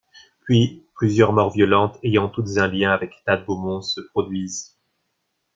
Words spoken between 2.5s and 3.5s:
un lien avec Thad